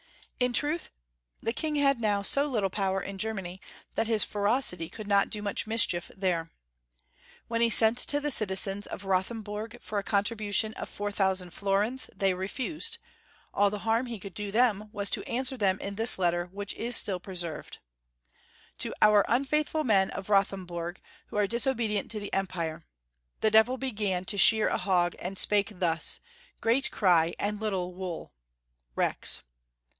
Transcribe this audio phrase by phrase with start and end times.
[0.39, 0.89] In truth,
[1.43, 3.61] the king had now so little power in Ger many
[3.93, 6.49] that his ferocity could not do much mischief there.
[7.47, 11.51] When he sent to the citizens of Rothem bm g for a contiibution of 4000
[11.53, 12.97] florins, and they 224 Wenzel 225 refused,
[13.53, 16.47] all the harm he could do them was to an swer them in this letter,
[16.47, 17.77] which is still preserved:
[18.79, 20.97] «To our unfaithful men of Rothemburg,
[21.27, 22.83] who are disobedient to the Empire."
[23.41, 27.93] The devil began to shear a hog, and spake thus, * Great cry and little
[27.93, 28.33] wool.'
[28.95, 29.43] Rex."